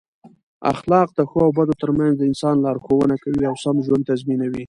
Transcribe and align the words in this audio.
اخلاق 0.71 1.07
د 1.17 1.19
ښو 1.29 1.39
او 1.45 1.51
بدو 1.57 1.73
ترمنځ 1.81 2.13
د 2.17 2.21
انسان 2.31 2.55
لارښوونه 2.65 3.15
کوي 3.23 3.43
او 3.49 3.55
سم 3.63 3.75
ژوند 3.85 4.03
تضمینوي. 4.11 4.59